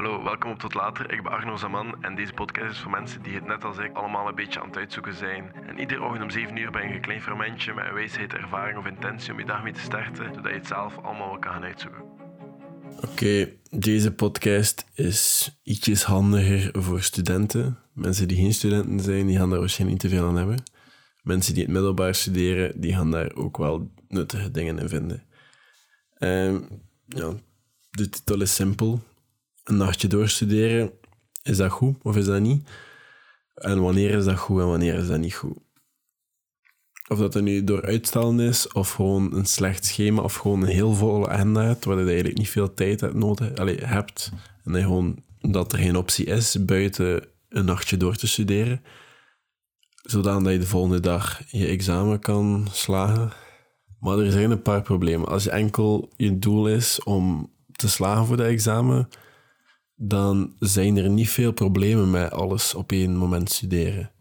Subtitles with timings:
[0.00, 1.12] Hallo, welkom op Tot Later.
[1.12, 3.92] Ik ben Arno Zaman en deze podcast is voor mensen die het net als ik
[3.92, 5.52] allemaal een beetje aan het uitzoeken zijn.
[5.66, 8.78] En iedere ochtend om 7 uur ben je een klein fermentje met een wijsheid, ervaring
[8.78, 11.52] of intentie om je dag mee te starten, zodat je het zelf allemaal wel kan
[11.52, 12.02] gaan uitzoeken.
[13.00, 17.78] Oké, deze podcast is ietsjes handiger voor studenten.
[17.92, 20.62] Mensen die geen studenten zijn, die gaan daar waarschijnlijk niet te veel aan hebben.
[21.22, 25.26] Mensen die het middelbaar studeren, die gaan daar ook wel nuttige dingen in vinden.
[26.14, 26.60] Ehm,
[27.06, 27.32] ja,
[27.90, 29.08] de titel is simpel.
[29.70, 30.90] Een nachtje doorstuderen,
[31.42, 32.68] is dat goed of is dat niet?
[33.54, 35.58] En wanneer is dat goed en wanneer is dat niet goed?
[37.08, 40.68] Of dat er nu door uitstellen is, of gewoon een slecht schema, of gewoon een
[40.68, 44.32] heel volle agenda hebt, waar je eigenlijk niet veel tijd hebt, nodig, allez, hebt.
[44.64, 48.82] En dat, gewoon, dat er geen optie is buiten een nachtje door te studeren,
[50.02, 53.32] zodat je de volgende dag je examen kan slagen.
[54.00, 55.28] Maar er zijn een paar problemen.
[55.28, 59.08] Als je enkel je doel is om te slagen voor dat examen,
[60.02, 64.12] dan zijn er niet veel problemen met alles op één moment studeren.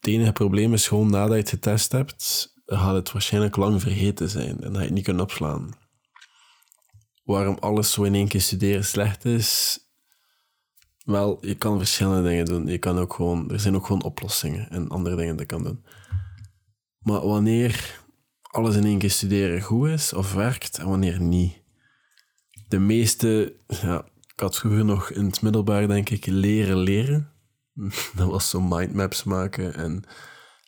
[0.00, 4.30] Het enige probleem is gewoon nadat je het getest hebt, gaat het waarschijnlijk lang vergeten
[4.30, 5.70] zijn en dat je het niet kunt opslaan.
[7.24, 9.78] Waarom alles zo in één keer studeren slecht is,
[11.04, 12.66] wel, je kan verschillende dingen doen.
[12.66, 15.62] Je kan ook gewoon, er zijn ook gewoon oplossingen en andere dingen die je kan
[15.62, 15.84] doen.
[16.98, 18.00] Maar wanneer
[18.42, 21.60] alles in één keer studeren goed is of werkt en wanneer niet.
[22.68, 27.30] De meeste, ja, ik had vroeger nog in het middelbaar, denk ik, leren leren.
[28.16, 30.04] Dat was zo mindmaps maken en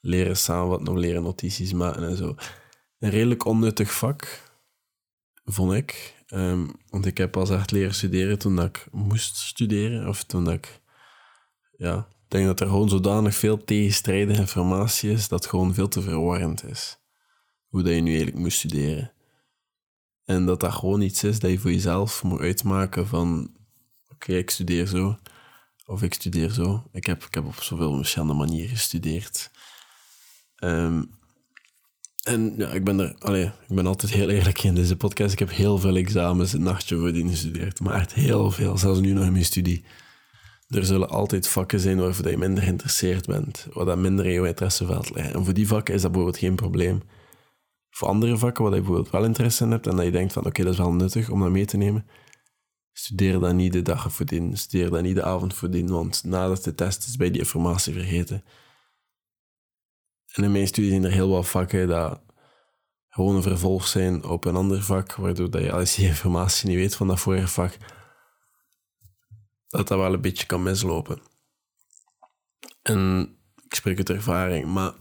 [0.00, 2.34] leren samenvatten of leren notities maken en zo.
[2.98, 4.42] Een redelijk onnuttig vak,
[5.44, 6.20] vond ik.
[6.26, 10.08] Ehm, want ik heb pas echt leren studeren toen dat ik moest studeren.
[10.08, 10.80] Of toen dat ik...
[11.76, 16.02] Ja, denk dat er gewoon zodanig veel tegenstrijdige informatie is dat het gewoon veel te
[16.02, 16.98] verwarrend is.
[17.68, 19.12] Hoe dat je nu eigenlijk moet studeren.
[20.24, 23.50] En dat dat gewoon iets is dat je voor jezelf moet uitmaken van...
[24.12, 25.18] Oké, ik studeer zo.
[25.86, 26.88] Of ik studeer zo.
[26.92, 29.50] Ik heb, ik heb op zoveel verschillende manieren gestudeerd.
[30.56, 31.02] Ehm,
[32.22, 33.14] en ja, ik ben er...
[33.18, 35.32] Allee, ik ben altijd heel eerlijk in deze podcast.
[35.32, 37.80] Ik heb heel veel examens een nachtje voordien gestudeerd.
[37.80, 38.78] Maar echt heel veel.
[38.78, 39.84] Zelfs nu nog in mijn studie.
[40.68, 43.66] Er zullen altijd vakken zijn waarvoor je minder geïnteresseerd bent.
[43.72, 45.32] Waar dat minder in je interesseveld ligt.
[45.32, 47.02] En voor die vakken is dat bijvoorbeeld geen probleem.
[47.94, 50.46] Voor andere vakken waar je bijvoorbeeld wel interesse in hebt en dat je denkt van
[50.46, 52.06] oké, dat is wel nuttig om dat mee te nemen,
[52.92, 56.74] studeer dan niet de dag voordien, studeer dan niet de avond voordien, want nadat de
[56.74, 58.44] test is, bij die informatie vergeten.
[60.32, 62.22] En in mijn studie zijn er heel wat vakken dat
[63.08, 66.76] gewoon een vervolg zijn op een ander vak, waardoor dat je als je informatie niet
[66.76, 67.76] weet van dat vorige vak,
[69.68, 71.20] dat dat wel een beetje kan mislopen.
[72.82, 73.30] En
[73.64, 74.92] ik spreek uit ervaring, maar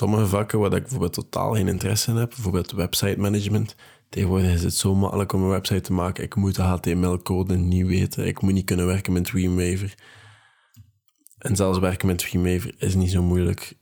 [0.00, 3.74] sommige vakken waar ik bijvoorbeeld totaal geen interesse in heb, bijvoorbeeld website management,
[4.08, 6.24] tegenwoordig is het zo makkelijk om een website te maken.
[6.24, 9.94] Ik moet de HTML-code niet weten, ik moet niet kunnen werken met Dreamweaver.
[11.38, 13.78] En zelfs werken met Dreamweaver is niet zo moeilijk.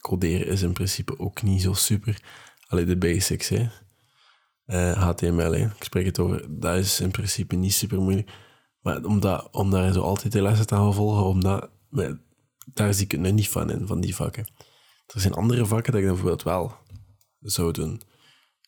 [0.00, 2.22] Coderen is in principe ook niet zo super.
[2.66, 3.68] Alleen de basics, hè.
[4.92, 5.64] HTML, hè.
[5.64, 8.30] ik spreek het over, dat is in principe niet super moeilijk.
[8.80, 11.70] Maar om, dat, om daar zo altijd de lessen te gaan volgen, omdat,
[12.72, 14.46] daar zie ik het niet van in, van die vakken.
[15.06, 16.76] Er zijn andere vakken dat ik dan bijvoorbeeld wel
[17.40, 18.02] zou doen.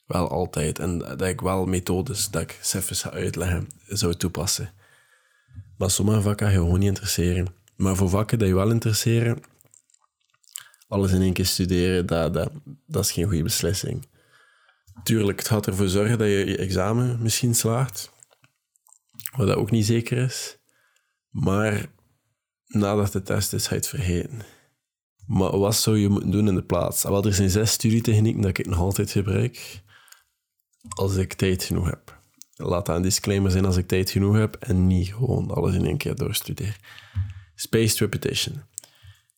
[0.06, 0.78] Wel altijd.
[0.78, 4.72] En dat ik wel methodes dat ik even ga uitleggen zou toepassen.
[5.78, 7.54] Maar sommige vakken ga je gewoon niet interesseren.
[7.76, 9.43] Maar voor vakken die je wel interesseren,
[10.88, 12.50] alles in één keer studeren, dat, dat,
[12.87, 14.06] dat is geen goede beslissing.
[15.03, 18.12] Tuurlijk, het gaat ervoor zorgen dat je je examen misschien slaagt.
[19.37, 20.59] Wat dat ook niet zeker is.
[21.31, 21.87] Maar
[22.66, 24.43] nadat de test is, ga je het vergeten.
[25.28, 27.03] Maar wat zou je moeten doen in de plaats?
[27.03, 29.83] Wel, er zijn zes studietechnieken dat ik nog altijd gebruik
[30.89, 32.21] als ik tijd genoeg heb.
[32.56, 35.87] Laat dat een disclaimer zijn als ik tijd genoeg heb en niet gewoon alles in
[35.87, 36.78] één keer doorstudeer.
[37.55, 38.62] Spaced repetition.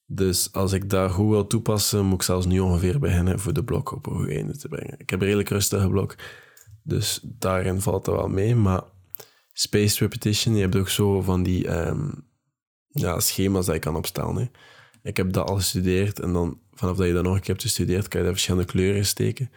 [0.06, 3.64] Dus als ik daar goed wil toepassen, moet ik zelfs nu ongeveer beginnen voor de
[3.64, 4.94] blok op een goed einde te brengen.
[4.98, 6.16] Ik heb een redelijk rustige blok,
[6.82, 8.54] dus daarin valt het wel mee.
[8.54, 8.82] Maar
[9.52, 12.28] spaced repetition, je hebt ook zo van die um,
[12.88, 14.36] ja, schema's dat je kan opstellen.
[14.36, 14.48] Hè.
[15.02, 17.62] Ik heb dat al gestudeerd en dan vanaf dat je dat nog een keer hebt
[17.62, 19.50] gestudeerd, kan je daar verschillende kleuren steken.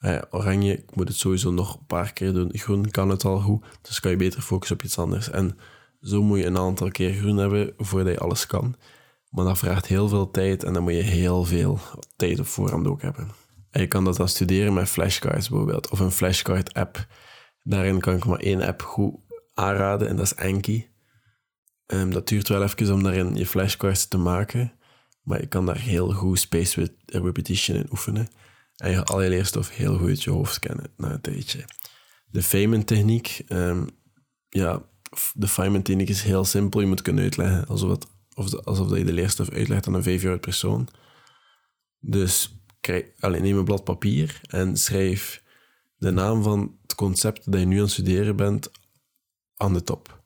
[0.00, 2.50] Uh, oranje, ik moet het sowieso nog een paar keer doen.
[2.52, 5.30] Groen kan het al goed, dus kan je beter focussen op iets anders.
[5.30, 5.58] En
[6.00, 8.76] zo moet je een aantal keer groen hebben voordat je alles kan.
[9.30, 11.78] Maar dat vraagt heel veel tijd en dan moet je heel veel
[12.16, 13.30] tijd op voorhand ook hebben.
[13.70, 17.06] En je kan dat dan studeren met flashcards bijvoorbeeld, of een flashcard app.
[17.62, 19.14] Daarin kan ik maar één app goed
[19.54, 20.90] aanraden en dat is Anki.
[21.86, 24.72] Um, dat duurt wel even om daarin je flashcards te maken.
[25.22, 28.28] Maar je kan daar heel goed spaced repetition in oefenen.
[28.76, 31.64] En je al je leerstof heel goed uit je hoofd kennen na een tijdje.
[32.26, 33.88] De Feynman-techniek, um,
[34.48, 34.82] ja,
[35.34, 36.80] de Feynman techniek is heel simpel.
[36.80, 40.40] Je moet kunnen uitleggen alsof, het, of alsof je de leerstof uitlegt aan een vijfjarig
[40.40, 40.88] persoon.
[41.98, 45.42] Dus krijg, alleen neem een blad papier en schrijf
[45.96, 48.70] de naam van het concept dat je nu aan het studeren bent
[49.56, 50.22] aan de top.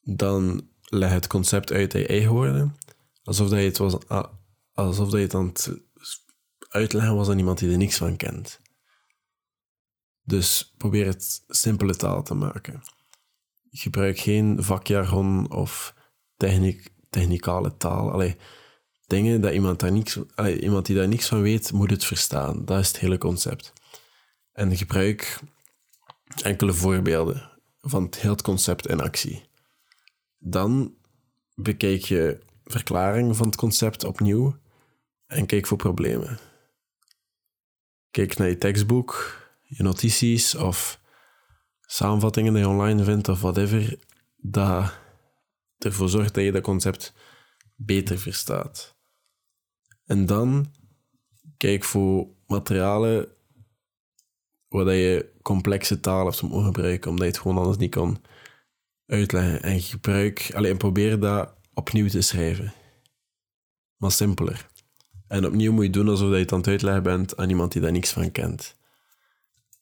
[0.00, 2.76] Dan leg het concept uit in eigen woorden,
[3.22, 3.96] alsof dat je het, was,
[4.72, 5.70] alsof dat je het aan het
[6.68, 8.60] uitleggen was aan iemand die er niks van kent.
[10.22, 12.82] Dus probeer het simpele taal te maken.
[13.70, 15.94] Gebruik geen vakjargon of
[16.36, 18.10] techniek, technicale taal.
[18.10, 18.36] Allee,
[19.06, 20.18] dingen dat iemand, daar niks,
[20.60, 22.64] iemand die daar niks van weet, moet het verstaan.
[22.64, 23.72] Dat is het hele concept.
[24.52, 25.40] En gebruik
[26.42, 29.44] enkele voorbeelden van het hele concept in actie.
[30.38, 30.94] Dan
[31.54, 32.40] bekijk je
[32.72, 34.56] verklaring van het concept opnieuw
[35.26, 36.38] en kijk voor problemen.
[38.10, 41.00] Kijk naar je tekstboek, je notities of
[41.80, 43.98] samenvattingen die je online vindt of whatever,
[44.36, 44.98] dat
[45.78, 47.14] ervoor zorgt dat je dat concept
[47.74, 48.96] beter verstaat.
[50.04, 50.72] En dan
[51.56, 53.28] kijk voor materialen
[54.68, 58.22] waar je complexe taal hebt om gebruiken, omdat je het gewoon anders niet kan
[59.06, 59.62] uitleggen.
[59.62, 62.72] En gebruik, alleen probeer dat opnieuw te schrijven.
[63.96, 64.70] Maar simpeler.
[65.28, 67.82] En opnieuw moet je doen alsof je het aan het uitleggen bent aan iemand die
[67.82, 68.76] daar niks van kent.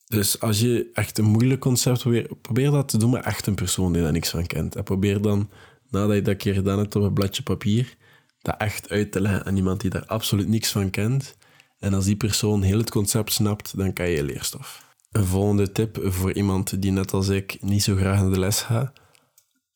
[0.07, 3.55] Dus als je echt een moeilijk concept probeert, probeer dat te doen met echt een
[3.55, 4.75] persoon die daar niks van kent.
[4.75, 5.49] En probeer dan,
[5.89, 7.95] nadat je dat keer gedaan hebt op een bladje papier,
[8.41, 11.35] dat echt uit te leggen aan iemand die daar absoluut niks van kent.
[11.79, 14.95] En als die persoon heel het concept snapt, dan kan je leerstof.
[15.11, 18.61] Een volgende tip voor iemand die net als ik niet zo graag naar de les
[18.61, 19.00] gaat.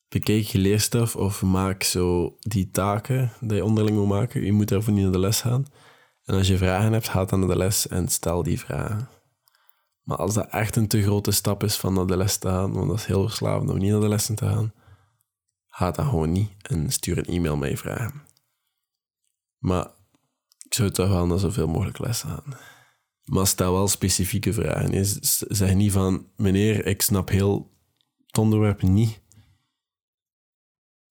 [0.08, 4.44] Bekijk je leerstof of maak zo die taken die je onderling moet maken.
[4.44, 5.66] Je moet daarvoor niet naar de les gaan.
[6.24, 9.08] En als je vragen hebt, ga dan naar de les en stel die vragen.
[10.02, 12.72] Maar als dat echt een te grote stap is van naar de les te gaan,
[12.72, 14.72] want dat is heel verslavend om niet naar de lessen te gaan,
[15.66, 18.22] ga dan gewoon niet en stuur een e-mail met je vragen.
[19.58, 19.90] Maar
[20.64, 22.56] ik zou toch wel naar zoveel mogelijk lessen gaan.
[23.24, 25.04] Maar stel wel specifieke vragen.
[25.48, 27.70] Zeg niet van, meneer, ik snap heel
[28.26, 29.20] het onderwerp niet.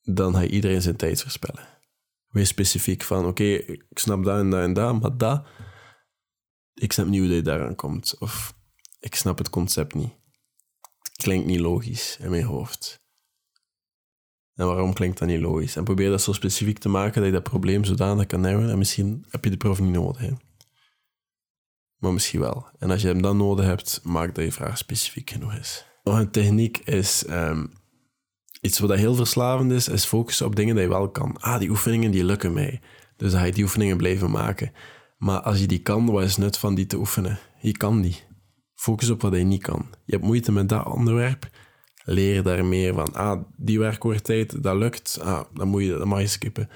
[0.05, 1.67] Dan ga je iedereen zijn tijd verspillen.
[2.27, 5.47] Wees specifiek van, oké, ik snap dat en dat en dat, maar dat,
[6.73, 8.15] ik snap niet hoe je daaraan komt.
[8.19, 8.53] Of
[8.99, 10.13] ik snap het concept niet.
[11.01, 13.03] Het klinkt niet logisch in mijn hoofd.
[14.53, 15.75] En waarom klinkt dat niet logisch?
[15.75, 18.69] En probeer dat zo specifiek te maken dat je dat probleem zodanig kan hebben.
[18.69, 20.31] En misschien heb je de proef niet nodig.
[21.95, 22.67] Maar misschien wel.
[22.77, 25.85] En als je hem dan nodig hebt, maak dat je vraag specifiek genoeg is.
[26.03, 27.73] Nog een techniek is um,
[28.65, 31.37] iets wat heel verslavend is, is focussen op dingen die je wel kan.
[31.39, 32.81] Ah, die oefeningen die lukken mij.
[33.17, 34.71] Dus dan ga je die oefeningen blijven maken.
[35.17, 37.39] Maar als je die kan, wat is het nut van die te oefenen?
[37.59, 38.23] Je kan die.
[38.73, 39.85] Focus op wat je niet kan.
[40.05, 41.49] Je hebt moeite met dat onderwerp.
[42.03, 43.13] Leer daar meer van.
[43.13, 45.19] Ah, die werkwoordtijd, dat lukt.
[45.21, 46.69] Ah, dan, moet je, dan mag je skippen.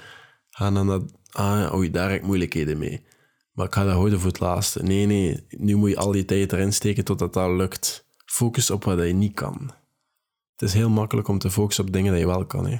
[0.50, 1.02] Ga dan dat...
[1.30, 3.04] Ah, oei, daar heb ik moeilijkheden mee.
[3.52, 4.82] Maar ik ga dat houden voor het laatste.
[4.82, 5.46] Nee, nee.
[5.48, 8.06] Nu moet je al die tijd erin steken totdat dat lukt.
[8.24, 9.70] Focus op wat je niet kan.
[10.60, 12.66] Het is heel makkelijk om te focussen op dingen die je wel kan.
[12.66, 12.78] Hè.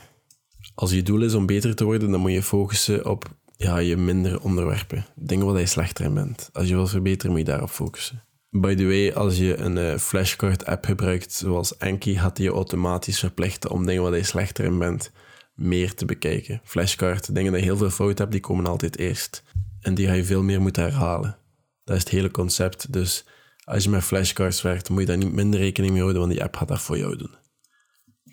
[0.74, 3.24] Als je doel is om beter te worden, dan moet je focussen op
[3.56, 5.06] ja, je mindere onderwerpen.
[5.14, 6.50] Dingen waar je slechter in bent.
[6.52, 8.24] Als je wilt verbeteren, moet je daarop focussen.
[8.50, 13.18] By the way, als je een uh, flashcard-app gebruikt, zoals Enki, gaat die je automatisch
[13.18, 15.12] verplichten om dingen waar je slechter in bent,
[15.54, 16.60] meer te bekijken.
[16.64, 19.42] Flashcard, dingen die heel veel fout hebt, die komen altijd eerst.
[19.80, 21.36] En die ga je veel meer moeten herhalen.
[21.84, 22.92] Dat is het hele concept.
[22.92, 23.24] Dus
[23.64, 26.42] als je met flashcards werkt, moet je daar niet minder rekening mee houden, want die
[26.42, 27.38] app gaat dat voor jou doen.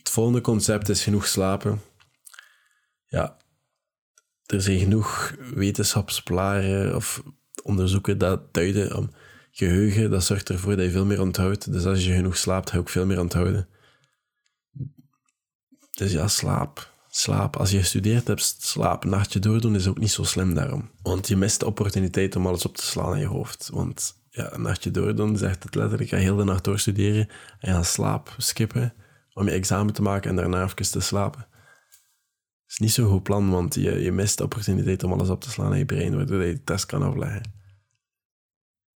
[0.08, 1.82] Het volgende concept is genoeg slapen.
[3.08, 3.38] Ja,
[4.46, 7.24] er zijn genoeg wetenschapsplaren of
[7.64, 9.10] onderzoeken dat duiden om
[9.52, 11.72] geheugen, dat zorgt ervoor dat je veel meer onthoudt.
[11.72, 13.68] Dus als je genoeg slaapt, ga je ook veel meer onthouden.
[15.92, 16.94] Dus ja, slaap.
[17.10, 17.56] Slaap.
[17.56, 19.04] Als je gestudeerd hebt, slaap.
[19.04, 20.92] Een nachtje doordoen is ook niet zo slim daarom.
[21.02, 23.70] Want je mist de opportuniteit om alles op te slaan in je hoofd.
[23.74, 27.84] Want ja, een nachtje doordoen zegt het letterlijk, ga heel de nacht doorstuderen en ga
[27.84, 28.94] slaap skippen
[29.38, 31.48] om je examen te maken en daarna even te slapen.
[31.50, 35.42] Dat is niet zo'n goed plan, want je, je mist de opportuniteit om alles op
[35.42, 37.56] te slaan in je brein, waardoor je de test kan afleggen.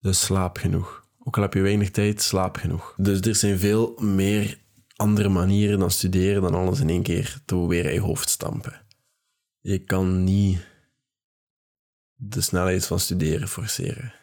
[0.01, 1.09] Dus slaap genoeg.
[1.19, 2.95] Ook al heb je weinig tijd, slaap genoeg.
[2.97, 4.59] Dus er zijn veel meer
[4.97, 8.87] andere manieren dan studeren dan alles in één keer te proberen in je hoofd stampen.
[9.61, 10.67] Je kan niet
[12.15, 14.15] de snelheid van studeren forceren.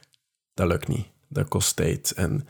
[0.54, 1.08] Dat lukt niet.
[1.28, 2.12] Dat kost tijd.
[2.12, 2.48] En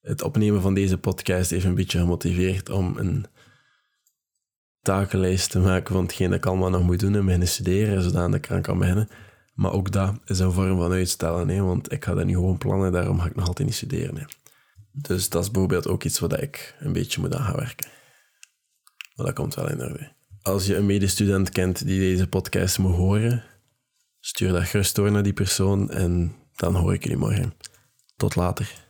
[0.00, 3.26] het opnemen van deze podcast heeft een beetje gemotiveerd om een
[4.82, 8.34] takenlijst te maken van hetgeen dat ik allemaal nog moet doen en beginnen studeren, zodat
[8.34, 9.08] ik eraan kan beginnen.
[9.54, 12.58] Maar ook dat is een vorm van uitstellen, hè, want ik ga dat niet gewoon
[12.58, 14.16] plannen, daarom ga ik nog altijd niet studeren.
[14.16, 14.24] Hè.
[14.92, 17.88] Dus dat is bijvoorbeeld ook iets waar ik een beetje moet aan gaan werken.
[19.14, 20.12] Maar dat komt wel in orde.
[20.42, 23.44] Als je een medestudent kent die deze podcast moet horen,
[24.20, 27.54] stuur dat gerust door naar die persoon en dan hoor ik jullie morgen.
[28.16, 28.88] Tot later.